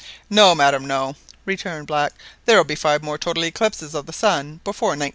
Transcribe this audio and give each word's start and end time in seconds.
"No, 0.31 0.55
madam, 0.55 0.87
no," 0.87 1.15
returned 1.45 1.85
Black; 1.85 2.13
"there 2.45 2.57
will 2.57 2.63
be 2.63 2.73
five 2.73 3.03
more 3.03 3.19
total 3.19 3.45
eclipses 3.45 3.93
of 3.93 4.07
the 4.07 4.13
sun 4.13 4.59
before 4.63 4.93
1900. 4.97 5.09